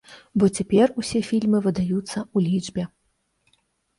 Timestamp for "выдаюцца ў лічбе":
1.67-2.87